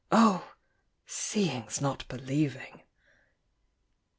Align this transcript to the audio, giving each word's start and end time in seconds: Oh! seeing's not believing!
Oh! 0.11 0.51
seeing's 1.05 1.79
not 1.79 2.07
believing! 2.07 2.81